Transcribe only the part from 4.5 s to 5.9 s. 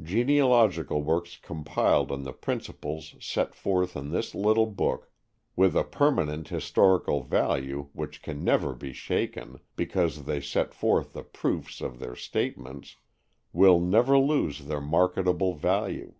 book, with a